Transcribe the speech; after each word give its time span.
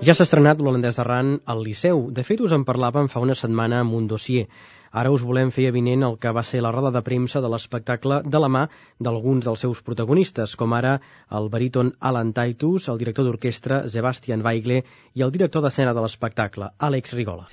Ja 0.00 0.14
s'ha 0.16 0.24
estrenat 0.24 0.62
l'holandès 0.64 0.96
d'Arran 0.96 1.34
al 1.52 1.58
Liceu. 1.60 2.06
De 2.16 2.22
fet, 2.24 2.40
us 2.40 2.54
en 2.56 2.62
parlàvem 2.64 3.10
fa 3.12 3.20
una 3.20 3.34
setmana 3.36 3.82
amb 3.84 3.92
un 3.98 4.06
dossier. 4.08 4.46
Ara 4.96 5.12
us 5.12 5.26
volem 5.28 5.52
fer 5.52 5.66
evident 5.68 6.06
el 6.08 6.16
que 6.22 6.32
va 6.32 6.40
ser 6.42 6.62
la 6.64 6.72
roda 6.72 6.88
de 6.94 7.02
premsa 7.04 7.42
de 7.44 7.50
l'espectacle 7.52 8.22
de 8.24 8.40
la 8.40 8.48
mà 8.48 8.64
d'alguns 8.98 9.44
dels 9.44 9.60
seus 9.66 9.84
protagonistes, 9.84 10.56
com 10.56 10.72
ara 10.72 10.96
el 11.28 11.52
baríton 11.52 11.92
Alan 12.00 12.32
Titus, 12.32 12.88
el 12.88 12.98
director 13.04 13.28
d'orquestra 13.28 13.82
Sebastian 13.92 14.40
Weigle 14.40 14.80
i 15.12 15.26
el 15.28 15.36
director 15.36 15.60
d'escena 15.60 15.92
de 15.92 16.00
l'espectacle, 16.00 16.72
Àlex 16.80 17.12
Rigola. 17.20 17.50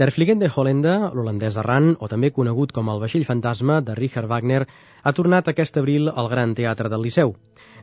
Der 0.00 0.08
Fliegende 0.10 0.48
Holländer, 0.48 1.10
l'holandès 1.12 1.58
errant, 1.60 1.90
o 2.00 2.06
també 2.08 2.30
conegut 2.32 2.70
com 2.72 2.88
el 2.88 3.02
vaixell 3.02 3.26
fantasma 3.28 3.82
de 3.84 3.92
Richard 3.98 4.30
Wagner, 4.30 4.62
ha 5.04 5.12
tornat 5.12 5.50
aquest 5.50 5.76
abril 5.76 6.08
al 6.08 6.30
Gran 6.32 6.54
Teatre 6.56 6.88
del 6.88 7.04
Liceu. 7.04 7.34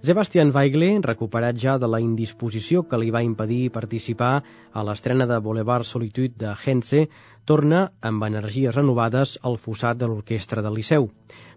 Sebastian 0.02 0.50
Weigle, 0.56 0.90
recuperat 1.06 1.60
ja 1.62 1.76
de 1.78 1.86
la 1.94 2.00
indisposició 2.02 2.82
que 2.90 2.98
li 2.98 3.14
va 3.14 3.22
impedir 3.22 3.70
participar 3.76 4.32
a 4.74 4.86
l'estrena 4.88 5.28
de 5.30 5.38
Boulevard 5.46 5.86
Solitude 5.86 6.34
de 6.42 6.56
Hense, 6.58 7.04
torna 7.46 7.84
amb 8.02 8.26
energies 8.26 8.74
renovades 8.74 9.38
al 9.44 9.60
fossat 9.62 10.02
de 10.02 10.10
l'orquestra 10.10 10.64
del 10.66 10.74
Liceu. 10.80 11.12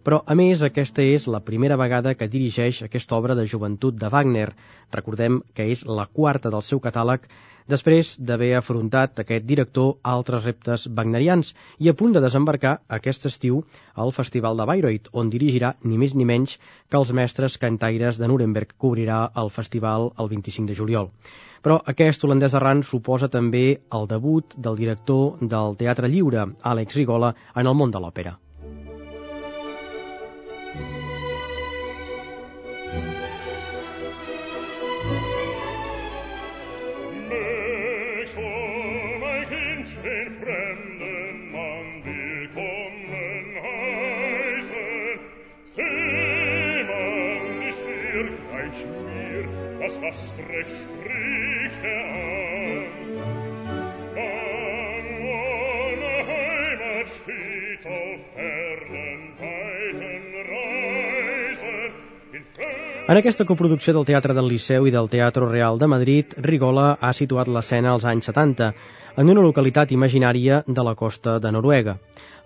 Però, 0.04 0.20
a 0.26 0.36
més, 0.36 0.60
aquesta 0.60 1.00
és 1.00 1.24
la 1.28 1.40
primera 1.40 1.80
vegada 1.80 2.12
que 2.14 2.28
dirigeix 2.28 2.82
aquesta 2.84 3.16
obra 3.16 3.34
de 3.34 3.46
joventut 3.48 3.96
de 3.96 4.12
Wagner. 4.12 4.50
Recordem 4.92 5.40
que 5.54 5.70
és 5.72 5.86
la 5.88 6.04
quarta 6.04 6.52
del 6.52 6.62
seu 6.68 6.84
catàleg 6.84 7.28
després 7.70 8.08
d'haver 8.28 8.50
afrontat 8.58 9.20
aquest 9.22 9.44
director 9.48 9.92
altres 10.12 10.46
reptes 10.48 10.86
wagnerians 10.98 11.52
i 11.78 11.90
a 11.90 11.94
punt 12.00 12.16
de 12.16 12.22
desembarcar 12.24 12.72
aquest 12.98 13.28
estiu 13.30 13.60
al 14.04 14.12
Festival 14.16 14.58
de 14.60 14.66
Bayreuth, 14.70 15.08
on 15.12 15.30
dirigirà 15.34 15.72
ni 15.84 16.00
més 16.02 16.16
ni 16.18 16.26
menys 16.32 16.56
que 16.90 16.98
els 17.00 17.14
mestres 17.20 17.58
cantaires 17.64 18.18
de 18.18 18.28
Nuremberg 18.32 18.74
cobrirà 18.84 19.22
el 19.44 19.54
festival 19.60 20.10
el 20.18 20.32
25 20.34 20.72
de 20.72 20.78
juliol. 20.82 21.10
Però 21.62 21.78
aquest 21.94 22.22
holandès 22.24 22.58
arran 22.58 22.84
suposa 22.90 23.28
també 23.32 23.64
el 24.00 24.06
debut 24.12 24.54
del 24.68 24.78
director 24.84 25.42
del 25.56 25.76
Teatre 25.80 26.08
Lliure, 26.12 26.46
Àlex 26.74 27.00
Rigola, 27.02 27.34
en 27.54 27.66
el 27.66 27.82
món 27.82 27.92
de 27.94 28.00
l'òpera. 28.02 28.38
das 49.80 50.00
was 50.02 50.34
recht 50.38 50.88
er 51.82 52.04
an. 52.04 52.86
An 54.14 55.06
ohne 55.24 56.12
Heimat 56.26 57.08
steht 57.08 57.86
auf 57.86 58.20
en 63.10 63.18
aquesta 63.18 63.42
coproducció 63.42 63.90
del 63.90 64.04
Teatre 64.06 64.34
del 64.36 64.46
Liceu 64.46 64.84
i 64.86 64.92
del 64.94 65.08
Teatre 65.10 65.48
Real 65.50 65.80
de 65.82 65.86
Madrid, 65.90 66.34
Rigola 66.46 66.92
ha 67.02 67.08
situat 67.18 67.48
l'escena 67.50 67.90
als 67.90 68.04
anys 68.06 68.28
70, 68.30 68.68
en 69.18 69.32
una 69.32 69.42
localitat 69.42 69.90
imaginària 69.90 70.60
de 70.68 70.84
la 70.86 70.92
costa 70.94 71.40
de 71.42 71.50
Noruega. 71.50 71.96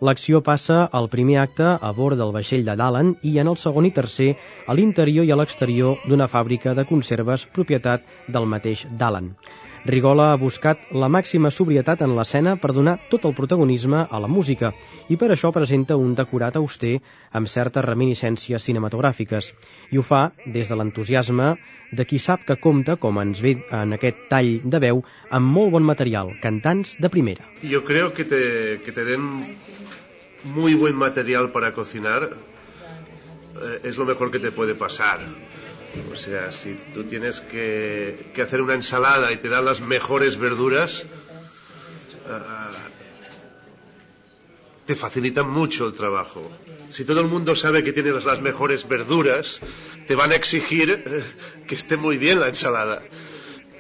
L'acció 0.00 0.41
passa 0.47 0.78
al 1.00 1.10
primer 1.12 1.36
acte 1.42 1.66
a 1.69 1.91
bord 1.92 2.16
del 2.16 2.32
vaixell 2.32 2.64
de 2.64 2.78
Dalen 2.80 3.12
i 3.20 3.34
en 3.42 3.52
el 3.52 3.60
segon 3.60 3.84
i 3.84 3.92
tercer 3.92 4.30
a 4.66 4.78
l'interior 4.78 5.28
i 5.28 5.34
a 5.34 5.36
l'exterior 5.36 6.00
d'una 6.08 6.30
fàbrica 6.32 6.72
de 6.72 6.86
conserves 6.88 7.44
propietat 7.52 8.08
del 8.32 8.48
mateix 8.48 8.86
Dalen. 8.88 9.34
Rigola 9.84 10.30
ha 10.32 10.36
buscat 10.40 10.86
la 10.96 11.10
màxima 11.12 11.50
sobrietat 11.52 12.00
en 12.06 12.14
l'escena 12.16 12.54
per 12.56 12.70
donar 12.72 12.94
tot 13.10 13.26
el 13.28 13.34
protagonisme 13.36 13.98
a 14.08 14.20
la 14.22 14.30
música 14.32 14.70
i 15.12 15.18
per 15.20 15.28
això 15.34 15.50
presenta 15.52 15.98
un 16.00 16.14
decorat 16.16 16.56
auster 16.56 16.94
amb 17.40 17.50
certes 17.52 17.84
reminiscències 17.84 18.64
cinematogràfiques 18.64 19.50
i 19.92 20.00
ho 20.00 20.04
fa 20.08 20.22
des 20.46 20.72
de 20.72 20.78
l'entusiasme 20.80 21.50
de 21.92 22.06
qui 22.08 22.18
sap 22.18 22.46
que 22.48 22.56
compta, 22.56 22.96
com 22.96 23.20
ens 23.20 23.42
ve 23.44 23.58
en 23.70 23.92
aquest 23.92 24.24
tall 24.30 24.54
de 24.64 24.80
veu, 24.80 25.04
amb 25.30 25.52
molt 25.52 25.76
bon 25.76 25.84
material, 25.84 26.32
cantants 26.40 26.96
de 26.98 27.10
primera. 27.12 27.44
Yo 27.62 27.84
creo 27.84 28.14
que 28.14 28.24
te, 28.24 28.80
que 28.86 28.92
te 28.92 29.04
den 29.04 29.28
muy 30.44 30.74
buen 30.74 30.96
material 30.96 31.50
para 31.52 31.74
cocinar 31.74 32.30
eh, 32.32 33.80
es 33.84 33.98
lo 33.98 34.06
mejor 34.06 34.30
que 34.30 34.38
te 34.38 34.50
puede 34.50 34.74
pasar. 34.74 35.20
O 36.12 36.16
sea, 36.16 36.53
si 36.53 36.75
tú 36.93 37.05
tienes 37.05 37.41
que, 37.41 38.31
que 38.34 38.43
hacer 38.43 38.60
una 38.62 38.75
ensalada 38.75 39.32
y 39.32 39.37
te 39.37 39.49
dan 39.49 39.65
las 39.65 39.81
mejores 39.81 40.37
verduras, 40.37 41.06
uh, 42.27 42.75
te 44.87 44.94
facilitan 44.94 45.49
mucho 45.49 45.87
el 45.87 45.93
trabajo. 45.93 46.50
Si 46.91 47.05
todo 47.05 47.21
el 47.21 47.28
mundo 47.28 47.56
sabe 47.56 47.82
que 47.82 47.93
tienes 47.93 48.25
las 48.25 48.41
mejores 48.41 48.87
verduras, 48.87 49.60
te 50.06 50.15
van 50.15 50.32
a 50.32 50.37
exigir 50.37 51.05
uh, 51.06 51.66
que 51.66 51.75
esté 51.75 51.97
muy 51.97 52.16
bien 52.16 52.41
la 52.41 52.49
ensalada. 52.49 53.03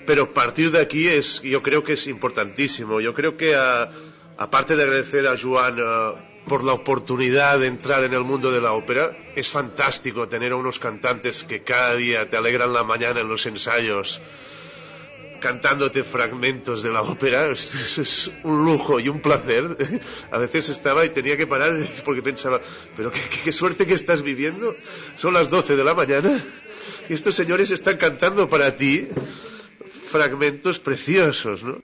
Pero 0.06 0.32
partir 0.34 0.70
de 0.70 0.80
aquí 0.80 1.08
es, 1.08 1.40
yo 1.42 1.62
creo 1.62 1.82
que 1.84 1.94
es 1.94 2.06
importantísimo. 2.06 3.00
Yo 3.00 3.14
creo 3.14 3.36
que, 3.36 3.56
uh, 3.56 3.88
aparte 4.36 4.76
de 4.76 4.82
agradecer 4.82 5.26
a 5.26 5.36
Joan 5.38 5.78
por 6.46 6.64
la 6.64 6.72
oportunidad 6.72 7.58
de 7.58 7.66
entrar 7.66 8.04
en 8.04 8.14
el 8.14 8.22
mundo 8.22 8.50
de 8.50 8.60
la 8.60 8.72
ópera. 8.72 9.16
Es 9.34 9.50
fantástico 9.50 10.28
tener 10.28 10.52
a 10.52 10.56
unos 10.56 10.78
cantantes 10.78 11.44
que 11.44 11.62
cada 11.62 11.96
día 11.96 12.28
te 12.28 12.36
alegran 12.36 12.72
la 12.72 12.84
mañana 12.84 13.20
en 13.20 13.28
los 13.28 13.46
ensayos 13.46 14.20
cantándote 15.40 16.04
fragmentos 16.04 16.82
de 16.82 16.90
la 16.90 17.02
ópera. 17.02 17.48
Es, 17.48 18.30
un 18.44 18.64
lujo 18.64 18.98
y 18.98 19.10
un 19.10 19.20
placer. 19.20 19.76
A 20.30 20.38
veces 20.38 20.70
estaba 20.70 21.04
y 21.04 21.10
tenía 21.10 21.36
que 21.36 21.46
parar 21.46 21.74
porque 22.04 22.22
pensaba, 22.22 22.62
pero 22.96 23.12
qué, 23.12 23.20
qué, 23.20 23.40
qué 23.44 23.52
suerte 23.52 23.86
que 23.86 23.92
estás 23.92 24.22
viviendo. 24.22 24.74
Son 25.16 25.34
las 25.34 25.50
12 25.50 25.76
de 25.76 25.84
la 25.84 25.92
mañana 25.92 26.42
y 27.08 27.12
estos 27.12 27.34
señores 27.34 27.70
están 27.70 27.98
cantando 27.98 28.48
para 28.48 28.74
ti 28.74 29.08
fragmentos 30.10 30.78
preciosos, 30.78 31.62
¿no? 31.62 31.82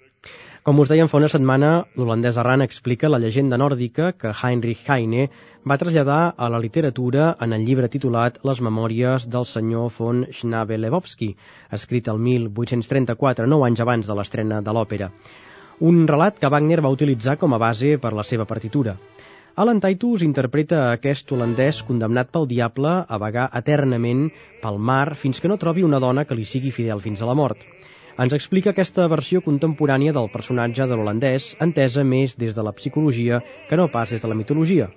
Com 0.60 0.76
us 0.82 0.90
dèiem 0.92 1.08
fa 1.08 1.16
una 1.16 1.28
setmana, 1.32 1.68
l'holandès 1.96 2.36
Arran 2.40 2.60
explica 2.60 3.08
la 3.08 3.18
llegenda 3.22 3.56
nòrdica 3.60 4.10
que 4.12 4.28
Heinrich 4.28 4.82
Heine 4.92 5.22
va 5.70 5.78
traslladar 5.80 6.18
a 6.36 6.48
la 6.52 6.58
literatura 6.60 7.28
en 7.46 7.54
el 7.56 7.62
llibre 7.64 7.88
titulat 7.94 8.36
Les 8.44 8.60
memòries 8.66 9.24
del 9.34 9.46
senyor 9.48 9.88
von 9.96 10.26
Schnabelewowski, 10.28 11.30
escrit 11.78 12.10
el 12.12 12.20
1834, 12.26 13.48
nou 13.48 13.64
anys 13.64 13.80
abans 13.80 14.10
de 14.10 14.16
l'estrena 14.18 14.60
de 14.66 14.74
l'òpera. 14.76 15.08
Un 15.80 16.02
relat 16.10 16.36
que 16.42 16.50
Wagner 16.52 16.82
va 16.84 16.92
utilitzar 16.92 17.38
com 17.40 17.56
a 17.56 17.60
base 17.64 17.94
per 18.02 18.12
la 18.12 18.26
seva 18.32 18.44
partitura. 18.50 18.98
Alan 19.64 19.80
Titus 19.80 20.26
interpreta 20.26 20.82
aquest 20.90 21.32
holandès 21.32 21.80
condemnat 21.88 22.28
pel 22.36 22.44
diable 22.52 22.98
a 23.08 23.22
vagar 23.24 23.48
eternament 23.62 24.28
pel 24.60 24.76
mar 24.92 25.14
fins 25.24 25.40
que 25.40 25.48
no 25.48 25.56
trobi 25.64 25.88
una 25.88 26.02
dona 26.04 26.26
que 26.28 26.36
li 26.36 26.44
sigui 26.44 26.74
fidel 26.80 27.00
fins 27.00 27.24
a 27.24 27.30
la 27.32 27.38
mort 27.44 27.64
ens 28.20 28.34
explica 28.36 28.74
aquesta 28.74 29.06
versió 29.08 29.40
contemporània 29.44 30.12
del 30.12 30.26
personatge 30.32 30.84
de 30.90 30.96
l'holandès, 30.98 31.54
entesa 31.66 32.04
més 32.04 32.34
des 32.42 32.52
de 32.58 32.64
la 32.66 32.74
psicologia 32.76 33.38
que 33.70 33.78
no 33.80 33.88
pas 33.94 34.12
des 34.12 34.20
de 34.20 34.28
la 34.28 34.36
mitologia. 34.36 34.90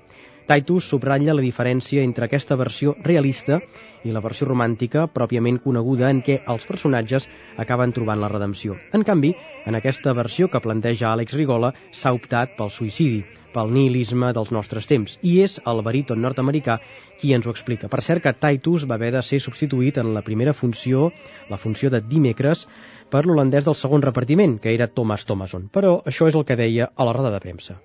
Titus 0.44 0.90
subratlla 0.92 1.36
la 1.38 1.44
diferència 1.44 2.04
entre 2.04 2.28
aquesta 2.28 2.58
versió 2.60 2.98
realista 3.06 3.62
i 4.04 4.12
la 4.12 4.20
versió 4.20 4.50
romàntica 4.50 5.06
pròpiament 5.08 5.62
coneguda 5.64 6.10
en 6.12 6.20
què 6.26 6.42
els 6.52 6.66
personatges 6.68 7.30
acaben 7.64 7.94
trobant 7.96 8.20
la 8.20 8.28
redempció. 8.34 8.76
En 8.92 9.08
canvi, 9.08 9.32
en 9.64 9.80
aquesta 9.80 10.12
versió 10.18 10.50
que 10.52 10.60
planteja 10.60 11.14
Àlex 11.14 11.38
Rigola 11.40 11.72
s'ha 11.96 12.12
optat 12.12 12.58
pel 12.58 12.74
suïcidi, 12.76 13.24
pel 13.54 13.72
nihilisme 13.72 14.34
dels 14.36 14.52
nostres 14.52 14.90
temps, 14.90 15.16
i 15.22 15.38
és 15.46 15.60
el 15.70 15.80
baríton 15.86 16.20
nord-americà 16.20 16.80
qui 17.22 17.32
ens 17.38 17.48
ho 17.48 17.54
explica. 17.54 17.88
Per 17.88 18.02
cert 18.04 18.26
que 18.26 18.36
Titus 18.36 18.84
va 18.90 18.98
haver 19.00 19.14
de 19.16 19.24
ser 19.24 19.40
substituït 19.40 20.02
en 20.02 20.12
la 20.18 20.26
primera 20.28 20.52
funció, 20.58 21.12
la 21.50 21.62
funció 21.62 21.94
de 21.94 22.02
dimecres, 22.04 22.68
per 23.14 23.24
l'holandès 23.28 23.70
del 23.70 23.78
segon 23.78 24.04
repartiment, 24.06 24.58
que 24.64 24.74
era 24.74 24.90
Thomas 25.00 25.26
Thomason. 25.30 25.70
Però 25.78 25.94
això 26.12 26.30
és 26.32 26.38
el 26.40 26.46
que 26.50 26.60
deia 26.60 26.90
a 26.96 27.08
la 27.10 27.16
roda 27.18 27.34
de 27.36 27.42
premsa. 27.46 27.80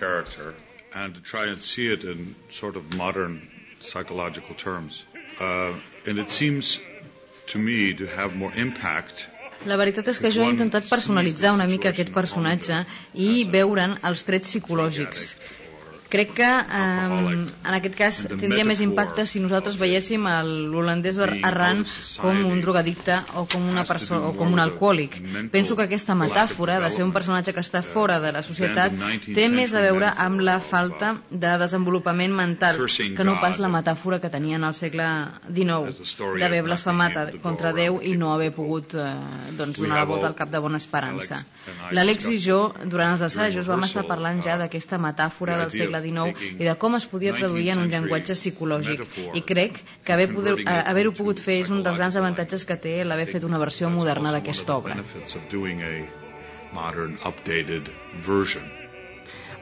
Character 0.00 0.54
and 0.94 1.14
to 1.14 1.20
try 1.20 1.48
and 1.48 1.62
see 1.62 1.86
it 1.92 2.04
in 2.04 2.34
sort 2.50 2.76
of 2.76 2.94
modern 2.96 3.40
psychological 3.80 4.54
terms. 4.54 5.04
Uh, 5.40 5.72
and 6.06 6.18
it 6.18 6.30
seems 6.30 6.80
to 7.46 7.58
me 7.58 7.94
to 7.94 8.06
have 8.06 8.36
more 8.36 8.52
impact 8.54 9.28
La 9.70 9.76
veritat 9.78 10.08
és 10.10 10.18
que 10.18 10.30
jo 10.34 10.42
he 10.42 10.50
intentat 10.50 10.88
personalitzar 10.90 11.52
una 11.54 11.68
mica 11.70 11.92
aquest 11.92 12.08
personatge 12.14 12.80
i 13.14 13.28
veure'n 13.50 13.92
els 14.08 14.24
trets 14.26 14.50
psicològics. 14.50 15.26
Crec 16.12 16.34
que 16.36 16.44
eh, 16.44 17.12
en 17.64 17.76
aquest 17.78 17.94
cas 17.96 18.18
tindria 18.28 18.66
més 18.68 18.82
impacte 18.84 19.24
si 19.28 19.40
nosaltres 19.40 19.78
veiéssim 19.80 20.26
l'holandès 20.72 21.16
errant 21.22 21.80
com 22.20 22.42
un 22.50 22.60
drogadicte 22.60 23.16
o 23.40 23.46
com 23.48 23.64
una 23.70 23.84
persona 23.88 24.28
o 24.28 24.34
com 24.36 24.52
un 24.52 24.60
alcohòlic. 24.60 25.16
Penso 25.54 25.76
que 25.78 25.86
aquesta 25.86 26.16
metàfora 26.18 26.78
de 26.82 26.90
ser 26.92 27.06
un 27.06 27.14
personatge 27.16 27.54
que 27.56 27.64
està 27.64 27.80
fora 27.86 28.18
de 28.20 28.32
la 28.36 28.42
societat 28.44 28.92
té 29.32 29.48
més 29.52 29.72
a 29.72 29.80
veure 29.84 30.10
amb 30.26 30.44
la 30.44 30.58
falta 30.60 31.14
de 31.30 31.54
desenvolupament 31.62 32.36
mental 32.36 32.82
que 33.16 33.24
no 33.24 33.38
pas 33.40 33.60
la 33.62 33.72
metàfora 33.72 34.20
que 34.20 34.30
tenien 34.32 34.68
al 34.68 34.76
segle 34.76 35.08
XIX 35.48 36.12
d'haver 36.42 36.62
blasfemat 36.68 37.38
contra 37.42 37.72
Déu 37.72 38.00
i 38.04 38.12
no 38.20 38.34
haver 38.34 38.50
pogut 38.52 38.92
eh, 39.00 39.08
doncs, 39.56 39.80
donar 39.80 40.02
la 40.02 40.08
volta 40.08 40.28
al 40.28 40.36
cap 40.36 40.52
de 40.52 40.60
bona 40.60 40.76
esperança. 40.82 41.40
L'Àlex 41.96 42.28
i 42.28 42.38
jo, 42.42 42.60
durant 42.84 43.14
els 43.14 43.24
assajos, 43.24 43.68
vam 43.70 43.88
estar 43.88 44.04
parlant 44.08 44.42
ja 44.44 44.58
d'aquesta 44.60 45.00
metàfora 45.00 45.56
del 45.62 45.72
segle 45.72 46.01
XIX 46.04 46.58
i 46.58 46.68
de 46.68 46.74
com 46.84 46.98
es 46.98 47.06
podia 47.06 47.34
traduir 47.38 47.70
en 47.74 47.84
un 47.84 47.92
llenguatge 47.92 48.36
psicològic. 48.38 49.04
I 49.34 49.44
crec 49.52 49.80
que 50.04 50.16
haver-ho 50.16 50.44
haver 50.66 51.06
pogut 51.16 51.40
fer 51.40 51.60
és 51.62 51.70
un 51.70 51.82
dels 51.86 51.98
grans 52.00 52.18
avantatges 52.20 52.66
que 52.68 52.76
té 52.76 52.98
l'haver 53.04 53.28
fet 53.30 53.48
una 53.48 53.62
versió 53.62 53.90
moderna 53.90 54.34
d'aquesta 54.34 54.76
obra. 54.76 54.98
modern, 56.72 57.18
updated 57.24 57.90
version. 58.26 58.81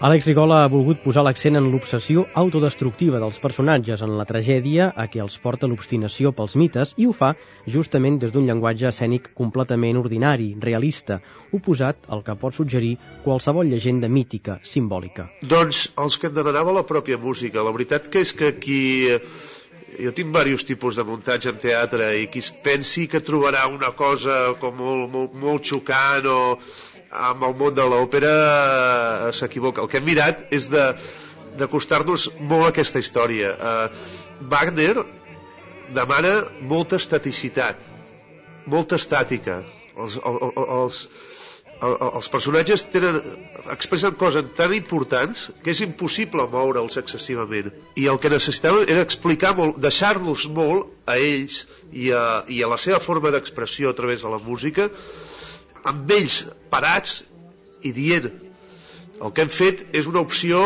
Àlex 0.00 0.24
Rigola 0.24 0.62
ha 0.64 0.68
volgut 0.72 1.02
posar 1.04 1.20
l'accent 1.26 1.58
en 1.58 1.66
l'obsessió 1.68 2.22
autodestructiva 2.42 3.18
dels 3.20 3.36
personatges 3.42 4.00
en 4.06 4.14
la 4.16 4.24
tragèdia 4.24 4.86
a 4.96 5.04
què 5.12 5.20
els 5.20 5.36
porta 5.42 5.68
l'obstinació 5.68 6.32
pels 6.38 6.54
mites 6.56 6.94
i 6.96 7.04
ho 7.04 7.12
fa 7.18 7.34
justament 7.74 8.16
des 8.22 8.32
d'un 8.32 8.48
llenguatge 8.48 8.88
escènic 8.88 9.28
completament 9.36 10.00
ordinari, 10.00 10.54
realista, 10.64 11.20
oposat 11.52 12.08
al 12.08 12.24
que 12.24 12.38
pot 12.40 12.56
suggerir 12.56 12.94
qualsevol 13.26 13.68
llegenda 13.68 14.08
mítica, 14.08 14.56
simbòlica. 14.64 15.28
Doncs 15.44 15.90
els 16.00 16.16
que 16.16 16.32
em 16.32 16.38
demanava 16.40 16.72
la 16.80 16.86
pròpia 16.88 17.20
música. 17.20 17.60
La 17.60 17.76
veritat 17.76 18.08
que 18.08 18.24
és 18.24 18.32
que 18.32 18.54
aquí 18.56 18.82
jo 20.00 20.16
tinc 20.16 20.32
diversos 20.32 20.64
tipus 20.64 20.96
de 20.96 21.04
muntatge 21.04 21.52
en 21.52 21.60
teatre 21.60 22.14
i 22.22 22.30
qui 22.32 22.40
es 22.40 22.48
pensi 22.64 23.04
que 23.04 23.20
trobarà 23.20 23.68
una 23.68 23.92
cosa 23.92 24.54
com 24.62 24.80
molt, 24.80 25.10
molt, 25.12 25.36
molt 25.44 25.74
xocant 25.74 26.24
o 26.24 26.40
amb 27.10 27.42
el 27.42 27.56
món 27.58 27.74
de 27.74 27.86
l'òpera 27.90 28.30
eh, 28.30 29.32
s'equivoca. 29.34 29.82
El 29.82 29.90
que 29.90 29.98
hem 29.98 30.06
mirat 30.06 30.46
és 30.54 30.70
de 30.70 30.86
d'acostar-nos 31.60 32.28
molt 32.38 32.68
a 32.68 32.70
aquesta 32.70 33.00
història. 33.02 33.50
Uh, 33.58 34.46
Wagner 34.52 35.02
demana 35.94 36.44
molta 36.62 37.00
estaticitat, 37.00 37.80
molta 38.70 38.98
estàtica. 39.00 39.60
Els, 40.00 40.16
els, 40.24 40.60
els, 40.76 41.00
els 41.82 42.28
personatges 42.32 42.86
tenen, 42.94 43.18
expressen 43.74 44.14
coses 44.20 44.46
tan 44.56 44.72
importants 44.76 45.48
que 45.64 45.74
és 45.74 45.82
impossible 45.84 46.46
moure'ls 46.52 47.00
excessivament. 47.02 47.72
I 47.98 48.06
el 48.12 48.20
que 48.22 48.32
necessitàvem 48.32 48.86
era 48.86 49.04
explicar 49.04 49.52
molt, 49.58 49.80
deixar-los 49.82 50.46
molt 50.54 51.10
a 51.10 51.18
ells 51.18 51.64
i 51.90 52.12
a, 52.14 52.24
i 52.48 52.62
a 52.62 52.70
la 52.70 52.78
seva 52.78 53.02
forma 53.02 53.34
d'expressió 53.34 53.90
a 53.90 53.98
través 53.98 54.22
de 54.22 54.32
la 54.32 54.40
música 54.46 54.88
amb 55.84 56.10
ells 56.16 56.44
parats 56.70 57.20
i 57.82 57.92
dient 57.96 58.30
el 59.20 59.32
que 59.36 59.44
hem 59.44 59.50
fet 59.52 59.82
és 59.96 60.06
una 60.08 60.22
opció 60.24 60.60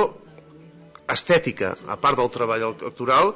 estètica, 1.10 1.74
a 1.90 1.96
part 2.00 2.20
del 2.20 2.30
treball 2.34 2.68
actoral, 2.72 3.34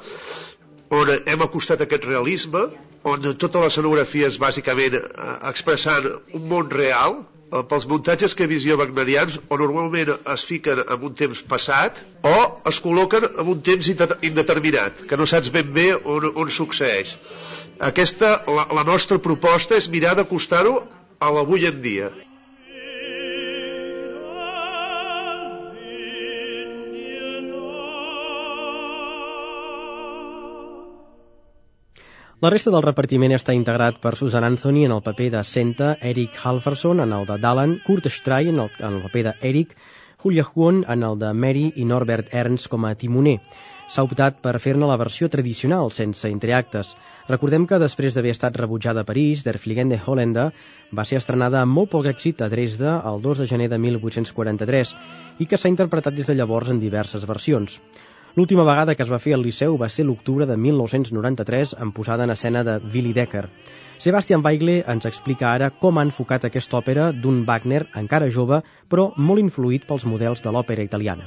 on 0.99 1.11
hem 1.17 1.43
acostat 1.45 1.83
aquest 1.85 2.07
realisme, 2.07 2.69
on 3.09 3.27
tota 3.41 3.61
l'escenografia 3.63 4.29
és 4.31 4.39
bàsicament 4.41 4.95
eh, 4.99 5.03
expressant 5.51 6.07
un 6.35 6.47
món 6.49 6.71
real, 6.73 7.19
eh, 7.19 7.61
pels 7.69 7.85
muntatges 7.91 8.33
que 8.35 8.45
he 8.45 8.51
vist 8.51 8.67
jo 8.67 8.79
wagnerians, 8.79 9.37
o 9.49 9.59
normalment 9.61 10.15
es 10.17 10.45
fiquen 10.49 10.81
en 10.85 11.05
un 11.09 11.15
temps 11.21 11.43
passat 11.51 12.01
o 12.25 12.35
es 12.71 12.81
col·loquen 12.83 13.29
en 13.29 13.53
un 13.53 13.61
temps 13.61 13.91
indeterminat, 13.91 15.05
que 15.07 15.19
no 15.19 15.27
saps 15.29 15.51
ben 15.53 15.73
bé 15.75 15.91
on, 15.99 16.31
on 16.35 16.49
succeeix. 16.49 17.17
Aquesta, 17.91 18.39
la, 18.47 18.65
la 18.75 18.83
nostra 18.87 19.19
proposta 19.23 19.77
és 19.79 19.91
mirar 19.91 20.17
d'acostar-ho 20.19 20.79
a 21.19 21.29
l'avui 21.35 21.65
en 21.67 21.81
dia. 21.83 22.09
La 32.39 32.47
resta 32.47 32.71
del 32.71 32.85
repartiment 32.85 33.33
està 33.35 33.51
integrat 33.51 33.97
per 33.99 34.13
Susan 34.15 34.45
Anthony 34.47 34.85
en 34.87 34.93
el 34.95 35.01
paper 35.03 35.27
de 35.33 35.41
Senta, 35.43 35.89
Eric 35.99 36.37
Halverson 36.39 37.03
en 37.03 37.11
el 37.11 37.27
de 37.27 37.35
Dallan, 37.35 37.81
Kurt 37.83 38.07
Stray 38.07 38.47
en 38.47 38.61
el, 38.63 38.69
en 38.79 38.95
el 38.95 39.01
paper 39.03 39.25
d'Eric, 39.33 39.75
Julia 40.23 40.45
Huon 40.47 40.85
en 40.87 41.03
el 41.03 41.19
de 41.19 41.33
Mary 41.33 41.65
i 41.75 41.83
Norbert 41.83 42.31
Ernst 42.31 42.71
com 42.71 42.87
a 42.87 42.93
timoner. 42.95 43.41
S'ha 43.89 44.03
optat 44.05 44.35
per 44.45 44.51
fer-ne 44.61 44.87
la 44.89 44.95
versió 45.01 45.27
tradicional, 45.33 45.87
sense 45.95 46.29
entreactes. 46.29 46.91
Recordem 47.29 47.63
que 47.69 47.79
després 47.81 48.13
d'haver 48.13 48.33
estat 48.35 48.59
rebutjada 48.61 49.01
a 49.01 49.07
París, 49.07 49.41
Der 49.47 49.57
Fliegende 49.63 49.97
Hollande 50.05 50.43
va 50.99 51.05
ser 51.09 51.17
estrenada 51.17 51.63
amb 51.63 51.73
molt 51.79 51.89
poc 51.95 52.11
èxit 52.11 52.43
a 52.45 52.51
Dresda 52.53 52.93
el 53.11 53.17
2 53.25 53.41
de 53.41 53.47
gener 53.53 53.71
de 53.73 53.81
1843 53.87 54.93
i 55.41 55.49
que 55.49 55.57
s'ha 55.57 55.73
interpretat 55.73 56.19
des 56.19 56.29
de 56.29 56.37
llavors 56.37 56.69
en 56.69 56.83
diverses 56.85 57.25
versions. 57.33 57.81
L'última 58.35 58.63
vegada 58.63 58.95
que 58.95 59.03
es 59.03 59.11
va 59.11 59.19
fer 59.23 59.33
al 59.35 59.43
Liceu 59.45 59.77
va 59.77 59.89
ser 59.89 60.05
l'octubre 60.05 60.45
de 60.45 60.57
1993 60.57 61.75
amb 61.85 61.95
posada 61.95 62.27
en 62.27 62.35
escena 62.37 62.63
de 62.63 62.79
Willy 62.93 63.13
Decker. 63.13 63.47
Sebastian 63.99 64.39
Weigle 64.39 64.77
ens 64.87 65.03
explica 65.03 65.49
ara 65.51 65.67
com 65.75 65.97
ha 65.99 66.05
enfocat 66.07 66.45
aquesta 66.47 66.77
òpera 66.77 67.09
d'un 67.11 67.41
Wagner 67.43 67.81
encara 67.99 68.29
jove, 68.31 68.61
però 68.87 69.09
molt 69.19 69.41
influït 69.41 69.83
pels 69.89 70.05
models 70.07 70.39
de 70.39 70.53
l'òpera 70.55 70.85
italiana. 70.87 71.25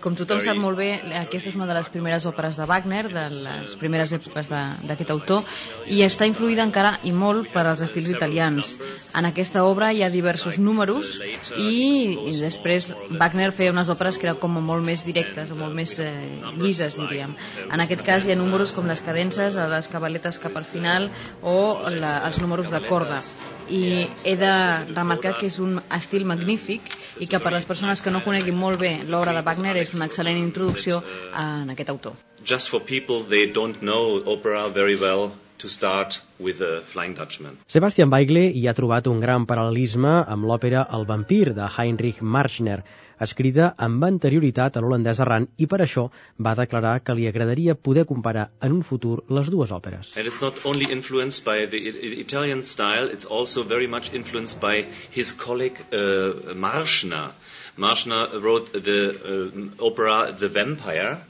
Com 0.00 0.16
tothom 0.16 0.40
sap 0.46 0.56
molt 0.62 0.80
bé, 0.80 0.88
aquesta 1.20 1.52
és 1.52 1.58
una 1.60 1.68
de 1.68 1.76
les 1.76 1.90
primeres 1.92 2.24
òperes 2.30 2.56
de 2.56 2.68
Wagner, 2.70 3.02
de 3.12 3.26
les 3.34 3.74
primeres 3.82 4.14
èpoques 4.16 4.48
d'aquest 4.48 5.12
autor, 5.12 5.44
i 5.84 6.00
està 6.08 6.24
influïda 6.24 6.64
encara 6.64 6.94
i 7.04 7.12
molt 7.12 7.52
per 7.52 7.66
als 7.66 7.84
estils 7.84 8.14
italians. 8.16 8.78
En 9.12 9.28
aquesta 9.28 9.66
obra 9.68 9.92
hi 9.92 10.00
ha 10.00 10.08
diversos 10.08 10.56
números 10.56 11.18
i, 11.60 12.16
i 12.16 12.34
després 12.40 12.83
Wagner 13.20 13.50
feia 13.56 13.72
unes 13.74 13.90
òperes 13.92 14.18
que 14.18 14.28
eren 14.28 14.38
com 14.42 14.58
molt 14.58 14.84
més 14.84 15.04
directes 15.06 15.52
o 15.54 15.58
molt 15.58 15.74
més 15.76 15.96
eh, 16.02 16.10
llises, 16.58 16.98
diríem. 17.00 17.34
En 17.68 17.84
aquest 17.84 18.04
cas 18.06 18.26
hi 18.26 18.34
ha 18.34 18.38
números 18.38 18.74
com 18.76 18.88
les 18.90 19.02
cadences, 19.04 19.56
les 19.56 19.90
cabaletes 19.92 20.40
cap 20.42 20.56
al 20.56 20.66
final 20.68 21.10
o 21.42 21.56
la, 21.96 22.16
els 22.28 22.40
números 22.42 22.72
de 22.74 22.82
corda 22.88 23.20
i 23.68 24.06
he 24.24 24.34
de 24.36 24.52
remarcar 24.92 25.34
que 25.38 25.48
és 25.48 25.58
un 25.62 25.78
estil 25.96 26.26
magnífic 26.28 26.90
i 27.20 27.28
que 27.30 27.40
per 27.40 27.52
les 27.54 27.64
persones 27.64 28.02
que 28.04 28.12
no 28.12 28.20
coneguin 28.24 28.56
molt 28.58 28.80
bé 28.80 28.92
l'obra 29.08 29.32
de 29.36 29.44
Wagner 29.46 29.76
és 29.80 29.94
una 29.96 30.08
excel·lent 30.10 30.40
introducció 30.40 31.00
en 31.32 31.72
aquest 31.72 31.94
autor. 31.94 32.18
Just 32.44 32.68
for 32.68 32.80
people 32.80 33.24
they 33.24 33.46
don't 33.46 33.80
know 33.80 34.20
opera 34.36 34.68
very 34.68 34.96
well, 35.00 35.32
to 35.64 35.70
start 35.72 36.20
with 36.38 36.60
a 36.60 36.82
Flying 36.82 37.14
Dutchman. 37.16 37.56
Sebastian 37.74 38.10
Weigle 38.12 38.42
hi 38.52 38.66
ha 38.68 38.74
trobat 38.76 39.08
un 39.08 39.22
gran 39.22 39.46
paral·lelisme 39.48 40.12
amb 40.34 40.44
l'òpera 40.50 40.84
El 40.98 41.08
vampir 41.08 41.54
de 41.56 41.68
Heinrich 41.76 42.20
Marschner, 42.36 42.82
escrita 43.26 43.70
amb 43.86 44.04
anterioritat 44.04 44.76
a 44.76 44.82
l'holandès 44.84 45.22
errant 45.24 45.46
i 45.64 45.68
per 45.70 45.80
això 45.84 46.04
va 46.46 46.54
declarar 46.60 46.94
que 47.06 47.16
li 47.16 47.28
agradaria 47.30 47.78
poder 47.88 48.04
comparar 48.12 48.48
en 48.68 48.76
un 48.76 48.84
futur 48.90 49.16
les 49.38 49.50
dues 49.54 49.72
òperes. 49.78 50.12
And 50.18 50.26
it's 50.26 50.42
not 50.44 50.60
only 50.64 50.90
influenced 50.98 51.44
by 51.48 51.66
the 51.66 51.80
Italian 52.26 52.62
style, 52.62 53.08
it's 53.08 53.26
also 53.26 53.64
very 53.74 53.86
much 53.86 54.12
influenced 54.12 54.60
by 54.60 54.86
his 55.16 55.32
colleague 55.32 55.80
uh, 55.92 56.54
Marschner. 56.66 57.30
Marschner 57.76 58.24
wrote 58.42 58.72
the 58.72 59.00
uh, 59.10 59.86
opera 59.86 60.32
The 60.32 60.48
Vampire, 60.48 61.22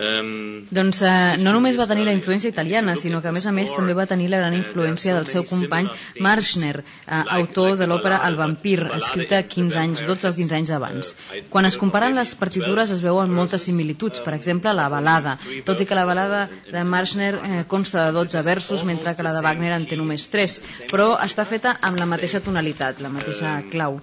doncs 0.00 1.02
eh, 1.04 1.36
no 1.44 1.52
només 1.52 1.76
va 1.76 1.86
tenir 1.90 2.06
la 2.06 2.14
influència 2.16 2.48
italiana, 2.48 2.94
sinó 2.96 3.20
que 3.20 3.28
a 3.28 3.34
més 3.36 3.46
a 3.46 3.52
més 3.52 3.74
també 3.76 3.92
va 3.96 4.06
tenir 4.08 4.30
la 4.32 4.38
gran 4.40 4.54
influència 4.56 5.12
del 5.16 5.26
seu 5.28 5.44
company 5.44 5.90
Marschner, 6.24 6.80
eh, 6.80 7.18
autor 7.36 7.76
de 7.76 7.88
l'òpera 7.90 8.22
El 8.28 8.38
vampir, 8.38 8.78
escrita 8.96 9.42
15 9.42 9.80
anys, 9.82 10.04
12 10.08 10.30
o 10.30 10.32
15 10.38 10.56
anys 10.56 10.72
abans. 10.76 11.12
Quan 11.52 11.68
es 11.68 11.76
comparen 11.80 12.16
les 12.16 12.32
partitures 12.40 12.94
es 12.96 13.04
veuen 13.04 13.34
moltes 13.34 13.68
similituds, 13.68 14.24
per 14.24 14.34
exemple 14.38 14.72
la 14.76 14.88
balada, 14.88 15.36
tot 15.68 15.84
i 15.84 15.88
que 15.88 15.98
la 15.98 16.06
balada 16.08 16.46
de 16.70 16.84
Marschner 16.94 17.34
eh, 17.34 17.62
consta 17.68 18.06
de 18.06 18.16
12 18.16 18.42
versos, 18.46 18.86
mentre 18.88 19.14
que 19.16 19.26
la 19.26 19.34
de 19.36 19.44
Wagner 19.44 19.74
en 19.76 19.86
té 19.90 20.00
només 20.00 20.30
3, 20.32 20.58
però 20.88 21.12
està 21.20 21.44
feta 21.44 21.76
amb 21.82 22.00
la 22.00 22.08
mateixa 22.08 22.40
tonalitat, 22.40 23.04
la 23.04 23.12
mateixa 23.12 23.58
clau. 23.70 24.00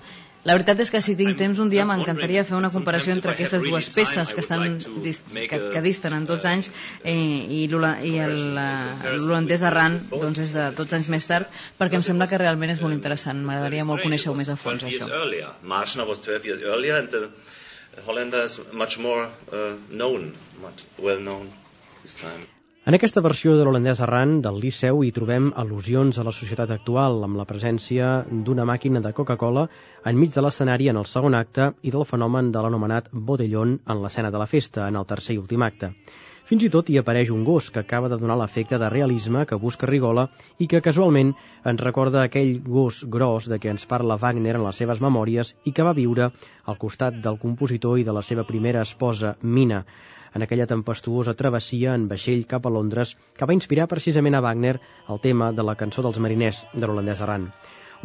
La 0.48 0.56
veritat 0.56 0.80
és 0.80 0.92
que 0.94 1.02
si 1.04 1.14
tinc 1.20 1.36
temps 1.40 1.60
un 1.60 1.70
dia 1.72 1.84
m'encantaria 1.88 2.44
fer 2.48 2.56
una 2.56 2.70
comparació 2.72 3.12
entre 3.18 3.34
aquestes 3.34 3.66
dues 3.66 3.90
peces 3.96 4.32
que, 4.36 4.44
estan, 4.46 4.78
que, 5.52 5.60
que 5.74 5.82
disten 5.84 6.16
en 6.16 6.28
12 6.30 6.50
anys 6.54 6.70
eh, 7.04 7.16
i 7.58 7.68
l'holandès 7.74 9.66
arran 9.68 10.00
doncs 10.14 10.40
és 10.46 10.56
de 10.56 10.70
12 10.80 11.00
anys 11.00 11.12
més 11.18 11.28
tard 11.28 11.60
perquè 11.82 12.00
em 12.00 12.06
sembla 12.10 12.30
que 12.32 12.40
realment 12.40 12.72
és 12.78 12.84
molt 12.86 12.96
interessant. 12.96 13.44
m'agradaria 13.44 13.84
molt 13.88 14.04
conèixer-ho 14.08 14.36
més 14.40 14.50
a 14.50 14.58
fons 14.60 14.88
això. 14.88 15.06
Marshner 15.64 16.08
was 16.08 16.24
12 16.24 16.48
years 16.48 16.62
earlier 16.64 16.96
and 17.02 17.10
the 17.12 17.30
Hollander 18.06 18.44
is 18.46 18.60
much 18.72 19.00
more 19.00 19.30
uh, 19.52 19.76
known 19.90 20.36
much 20.62 20.86
well 20.98 21.20
known 21.20 21.52
this 22.04 22.16
time 22.16 22.48
en 22.88 22.96
aquesta 22.96 23.20
versió 23.20 23.58
de 23.58 23.64
l'holandès 23.68 24.00
arran 24.00 24.38
del 24.40 24.62
Liceu 24.64 25.02
hi 25.04 25.10
trobem 25.12 25.50
al·lusions 25.60 26.16
a 26.16 26.24
la 26.24 26.32
societat 26.32 26.70
actual, 26.72 27.18
amb 27.26 27.36
la 27.36 27.46
presència 27.50 28.12
d'una 28.48 28.64
màquina 28.70 29.02
de 29.04 29.12
Coca-Cola 29.18 29.66
enmig 30.08 30.32
de 30.32 30.44
l'escenari 30.46 30.88
en 30.88 31.02
el 31.02 31.10
segon 31.14 31.36
acte 31.36 31.66
i 31.84 31.92
del 31.92 32.08
fenomen 32.08 32.54
de 32.56 32.64
l'anomenat 32.64 33.12
botellón 33.12 33.76
en 33.84 34.00
l'escena 34.06 34.32
de 34.32 34.40
la 34.40 34.48
festa, 34.48 34.88
en 34.88 34.96
el 34.96 35.10
tercer 35.12 35.36
i 35.36 35.44
últim 35.44 35.68
acte. 35.68 35.92
Fins 36.48 36.64
i 36.64 36.72
tot 36.72 36.88
hi 36.88 36.96
apareix 36.96 37.28
un 37.36 37.44
gos 37.44 37.68
que 37.76 37.84
acaba 37.84 38.08
de 38.08 38.24
donar 38.24 38.40
l'efecte 38.40 38.80
de 38.80 38.88
realisme 38.96 39.44
que 39.46 39.60
busca 39.60 39.92
Rigola 39.92 40.30
i 40.64 40.72
que 40.72 40.80
casualment 40.80 41.36
ens 41.68 41.84
recorda 41.84 42.24
aquell 42.24 42.62
gos 42.64 43.04
gros 43.04 43.52
de 43.52 43.60
què 43.60 43.76
ens 43.76 43.84
parla 43.84 44.16
Wagner 44.22 44.56
en 44.56 44.64
les 44.64 44.80
seves 44.80 45.04
memòries 45.04 45.58
i 45.66 45.76
que 45.76 45.84
va 45.84 45.98
viure 45.98 46.32
al 46.64 46.80
costat 46.80 47.20
del 47.20 47.36
compositor 47.42 48.00
i 48.00 48.08
de 48.08 48.16
la 48.16 48.24
seva 48.24 48.48
primera 48.48 48.88
esposa, 48.88 49.36
Mina, 49.42 49.84
en 50.38 50.44
aquella 50.46 50.68
tempestuosa 50.70 51.34
travessia 51.34 51.96
en 51.98 52.06
vaixell 52.12 52.46
cap 52.50 52.66
a 52.66 52.72
Londres 52.74 53.16
que 53.36 53.46
va 53.50 53.56
inspirar 53.58 53.88
precisament 53.90 54.38
a 54.38 54.42
Wagner 54.46 54.78
el 55.10 55.20
tema 55.24 55.52
de 55.52 55.66
la 55.66 55.76
cançó 55.76 56.06
dels 56.06 56.20
mariners 56.22 56.64
de 56.74 56.86
l'holandès 56.86 57.24
Arran. 57.26 57.50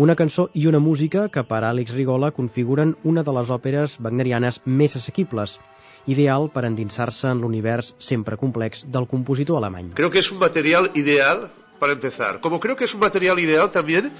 Una 0.00 0.16
cançó 0.16 0.48
i 0.56 0.64
una 0.70 0.80
música 0.80 1.26
que 1.28 1.44
per 1.44 1.60
Àlex 1.68 1.92
Rigola 1.92 2.32
configuren 2.32 2.96
una 3.04 3.22
de 3.22 3.34
les 3.36 3.52
òperes 3.52 3.98
wagnerianes 4.00 4.62
més 4.64 4.96
assequibles, 4.96 5.58
ideal 6.06 6.48
per 6.54 6.64
endinsar-se 6.64 7.28
en 7.28 7.42
l'univers 7.44 7.92
sempre 7.98 8.38
complex 8.40 8.86
del 8.94 9.06
compositor 9.10 9.60
alemany. 9.60 9.92
Creo 10.00 10.10
que 10.10 10.24
es 10.24 10.32
un 10.32 10.40
material 10.40 10.90
ideal 10.94 11.50
para 11.78 11.92
empezar, 11.92 12.40
como 12.40 12.60
creo 12.60 12.76
que 12.76 12.84
es 12.84 12.94
un 12.94 13.00
material 13.00 13.38
ideal 13.38 13.70
también 13.70 14.10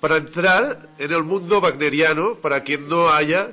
para 0.00 0.18
entrar 0.18 0.90
en 0.98 1.12
el 1.12 1.24
mundo 1.24 1.60
wagneriano 1.60 2.34
para 2.34 2.62
quien 2.62 2.88
no 2.88 3.08
haya 3.08 3.48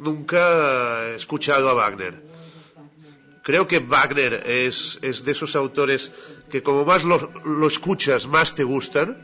nunca 0.00 1.14
escuchado 1.14 1.68
a 1.68 1.74
Wagner. 1.74 2.27
Creo 3.48 3.66
que 3.66 3.78
Wagner 3.78 4.44
es, 4.46 4.98
es 5.00 5.24
de 5.24 5.32
esos 5.32 5.56
autores 5.56 6.10
que 6.50 6.62
como 6.62 6.84
más 6.84 7.04
lo, 7.04 7.66
escuchas, 7.66 8.26
más 8.26 8.54
te 8.54 8.62
gustan. 8.62 9.16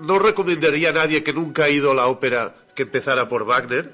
No 0.00 0.18
recomendaría 0.18 0.88
a 0.88 0.92
nadie 0.92 1.22
que 1.22 1.32
nunca 1.32 1.66
ha 1.66 1.70
ido 1.70 1.92
a 1.92 1.94
la 1.94 2.08
ópera 2.08 2.56
que 2.74 2.82
empezara 2.82 3.28
por 3.28 3.44
Wagner. 3.44 3.92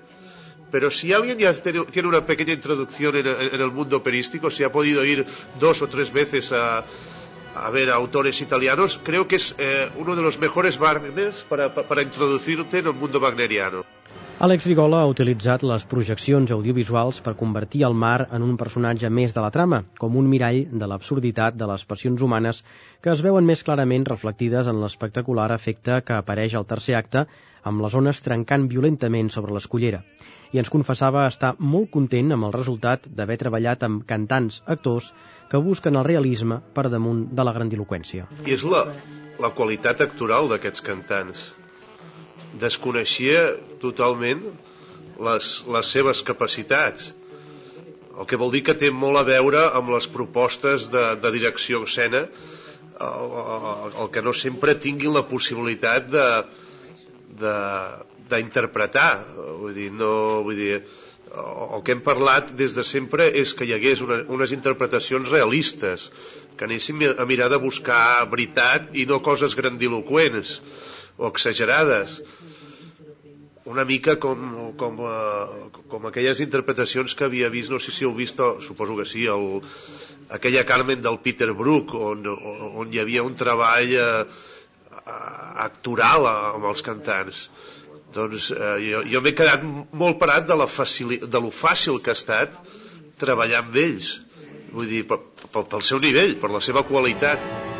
Pero 0.71 0.91
si 0.91 1.13
alguien 1.13 1.37
ya 1.37 1.53
tiene 1.53 2.09
una 2.09 2.25
pequeña 2.25 2.55
introducción 2.55 3.15
en, 3.17 3.27
el 3.27 3.71
mundo 3.71 3.99
operístico, 3.99 4.49
si 4.49 4.65
ha 4.65 4.73
podido 4.73 5.05
ir 5.05 5.27
dos 5.61 5.83
o 5.83 5.89
tres 5.89 6.11
veces 6.11 6.51
a, 6.53 6.83
a 7.55 7.69
ver 7.69 7.91
a 7.91 7.97
autores 7.97 8.41
italianos, 8.41 8.99
creo 9.05 9.29
que 9.29 9.37
es 9.37 9.55
eh, 9.59 9.91
uno 9.97 10.17
de 10.17 10.23
los 10.23 10.39
mejores 10.39 10.81
Wagners 10.81 11.45
para, 11.51 11.75
para 11.75 12.01
introducirte 12.01 12.79
en 12.79 12.87
el 12.87 12.95
mundo 12.95 13.21
wagneriano. 13.21 13.85
Àlex 14.43 14.65
Rigola 14.67 15.05
ha 15.05 15.07
utilitzat 15.11 15.63
les 15.63 15.85
projeccions 15.87 16.51
audiovisuals 16.55 17.21
per 17.23 17.37
convertir 17.39 17.85
el 17.87 17.93
mar 17.95 18.25
en 18.39 18.43
un 18.43 18.57
personatge 18.59 19.07
més 19.19 19.37
de 19.37 19.45
la 19.45 19.53
trama, 19.55 19.79
com 20.01 20.17
un 20.19 20.27
mirall 20.33 20.59
de 20.81 20.89
l'absurditat 20.91 21.55
de 21.61 21.69
les 21.71 21.85
passions 21.93 22.25
humanes 22.27 22.65
que 23.05 23.13
es 23.13 23.23
veuen 23.23 23.47
més 23.47 23.63
clarament 23.69 24.09
reflectides 24.09 24.73
en 24.73 24.83
l'espectacular 24.83 25.47
efecte 25.55 26.01
que 26.09 26.17
apareix 26.17 26.59
al 26.59 26.67
tercer 26.75 26.99
acte 26.99 27.23
amb 27.63 27.87
les 27.87 27.95
ones 28.03 28.25
trencant 28.27 28.67
violentament 28.75 29.31
sobre 29.31 29.55
l'escollera. 29.55 30.03
I 30.51 30.59
ens 30.65 30.75
confessava 30.75 31.29
estar 31.31 31.55
molt 31.61 31.93
content 31.95 32.35
amb 32.35 32.51
el 32.51 32.59
resultat 32.59 33.07
d'haver 33.07 33.39
treballat 33.47 33.87
amb 33.87 34.03
cantants, 34.11 34.65
actors, 34.67 35.15
que 35.55 35.63
busquen 35.71 36.03
el 36.03 36.09
realisme 36.11 36.59
per 36.75 36.89
damunt 36.91 37.29
de 37.31 37.47
la 37.47 37.55
grandiloquència. 37.55 38.27
És 38.43 38.67
la, 38.67 38.89
la 39.39 39.55
qualitat 39.55 40.03
actoral 40.11 40.51
d'aquests 40.51 40.91
cantants 40.91 41.51
desconeixia 42.61 43.43
totalment 43.81 44.45
les, 45.23 45.51
les 45.69 45.93
seves 45.97 46.23
capacitats 46.27 47.13
el 48.19 48.27
que 48.29 48.37
vol 48.37 48.53
dir 48.53 48.63
que 48.67 48.77
té 48.77 48.91
molt 48.93 49.21
a 49.21 49.25
veure 49.25 49.63
amb 49.73 49.93
les 49.95 50.07
propostes 50.13 50.91
de, 50.93 51.05
de 51.23 51.31
direcció 51.33 51.83
escena 51.89 52.27
el, 52.27 53.37
el, 53.43 53.95
el 54.05 54.11
que 54.13 54.23
no 54.23 54.35
sempre 54.37 54.75
tinguin 54.77 55.15
la 55.17 55.25
possibilitat 55.29 56.11
de 56.13 56.27
d'interpretar. 58.33 59.25
Vull 59.61 59.75
dir, 59.77 59.91
no, 59.93 60.43
vull 60.47 60.57
dir, 60.57 60.77
el 61.33 61.83
que 61.85 61.95
hem 61.95 62.03
parlat 62.05 62.53
des 62.59 62.77
de 62.77 62.85
sempre 62.85 63.29
és 63.41 63.55
que 63.57 63.67
hi 63.69 63.75
hagués 63.77 64.03
una, 64.05 64.21
unes 64.37 64.53
interpretacions 64.57 65.31
realistes 65.33 66.11
que 66.57 66.67
anéssim 66.69 67.01
a 67.09 67.27
mirar 67.29 67.49
de 67.53 67.61
buscar 67.61 68.29
veritat 68.33 68.91
i 68.97 69.07
no 69.09 69.23
coses 69.25 69.57
grandiloquents 69.57 70.59
o 71.23 71.31
exagerades 71.31 72.19
una 73.65 73.85
mica 73.85 74.17
com, 74.17 74.73
com, 74.77 74.99
uh, 75.07 75.71
com 75.89 76.07
aquelles 76.09 76.41
interpretacions 76.43 77.15
que 77.15 77.25
havia 77.25 77.51
vist, 77.51 77.71
no 77.71 77.79
sé 77.81 77.95
si 77.95 78.05
heu 78.05 78.15
vist, 78.15 78.41
suposo 78.67 78.97
que 78.99 79.07
sí, 79.07 79.27
el, 79.31 79.63
aquella 80.35 80.65
Carmen 80.67 81.03
del 81.03 81.21
Peter 81.23 81.53
Brook, 81.55 81.95
on, 81.95 82.27
on 82.27 82.91
hi 82.93 83.01
havia 83.03 83.23
un 83.23 83.37
treball 83.39 83.95
uh, 84.01 84.43
actoral 85.69 86.27
amb 86.33 86.67
els 86.73 86.83
cantants. 86.83 87.47
Doncs 88.13 88.51
uh, 88.57 88.77
jo, 88.83 89.05
jo 89.09 89.23
m'he 89.25 89.35
quedat 89.37 89.63
molt 89.65 90.19
parat 90.21 90.49
de, 90.51 90.59
la 90.59 90.67
facili, 90.67 91.23
de 91.23 91.41
lo 91.41 91.55
fàcil 91.55 92.03
que 92.03 92.13
ha 92.13 92.19
estat 92.19 92.59
treballar 93.23 93.63
amb 93.63 93.79
ells. 93.79 94.17
Vull 94.73 94.91
dir, 94.91 95.05
pel, 95.07 95.23
pel 95.55 95.87
seu 95.87 96.03
nivell, 96.03 96.35
per 96.43 96.51
la 96.51 96.61
seva 96.65 96.83
qualitat. 96.89 97.72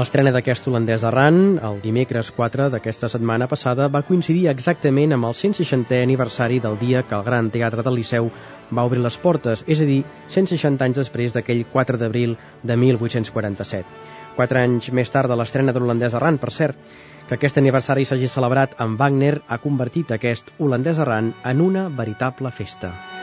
L'estrena 0.00 0.30
d'aquest 0.32 0.64
holandès 0.64 1.02
arran, 1.04 1.34
el 1.68 1.74
dimecres 1.82 2.30
4 2.32 2.70
d'aquesta 2.72 3.10
setmana 3.12 3.48
passada, 3.50 3.88
va 3.96 4.00
coincidir 4.10 4.46
exactament 4.48 5.12
amb 5.12 5.28
el 5.28 5.36
160è 5.36 5.98
aniversari 6.06 6.56
del 6.64 6.78
dia 6.80 7.02
que 7.02 7.18
el 7.18 7.26
Gran 7.26 7.50
Teatre 7.52 7.84
del 7.84 7.98
Liceu 8.00 8.30
va 8.72 8.86
obrir 8.88 9.02
les 9.04 9.20
portes, 9.20 9.60
és 9.68 9.84
a 9.84 9.90
dir, 9.90 9.98
160 10.38 10.88
anys 10.88 11.02
després 11.02 11.36
d'aquell 11.36 11.66
4 11.76 12.00
d'abril 12.00 12.38
de 12.62 12.80
1847. 12.86 13.84
Quatre 14.40 14.64
anys 14.64 14.88
més 14.96 15.12
tard 15.12 15.28
de 15.28 15.36
l'estrena 15.36 15.76
de 15.76 15.84
l'holandès 15.84 16.16
arran, 16.16 16.40
per 16.40 16.54
cert, 16.62 16.80
que 17.28 17.36
aquest 17.36 17.60
aniversari 17.60 18.08
s'hagi 18.08 18.32
celebrat 18.40 18.80
amb 18.80 18.96
Wagner 18.96 19.42
ha 19.48 19.60
convertit 19.60 20.16
aquest 20.16 20.54
holandès 20.56 21.04
arran 21.04 21.34
en 21.44 21.66
una 21.70 21.90
veritable 21.92 22.56
festa. 22.56 23.19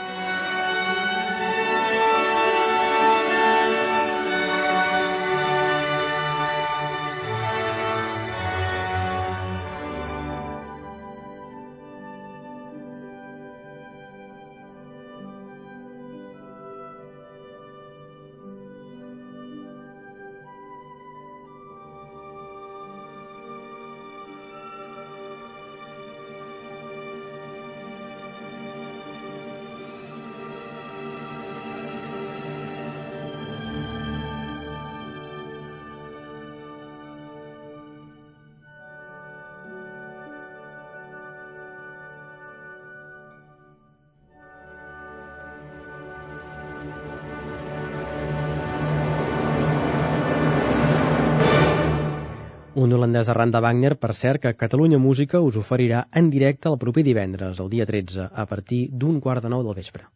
Un 52.77 52.91
holandès 52.93 53.29
arran 53.33 53.51
de 53.53 53.59
Wagner, 53.65 53.95
per 54.01 54.11
cert, 54.17 54.41
que 54.43 54.51
Catalunya 54.63 54.99
Música 55.05 55.39
us 55.45 55.55
oferirà 55.61 56.03
en 56.21 56.29
directe 56.35 56.69
el 56.71 56.77
proper 56.83 57.03
divendres, 57.07 57.63
el 57.63 57.73
dia 57.73 57.89
13, 57.89 58.29
a 58.43 58.45
partir 58.53 58.83
d'un 59.03 59.17
quart 59.27 59.47
de 59.47 59.49
nou 59.55 59.65
del 59.65 59.79
vespre. 59.81 60.09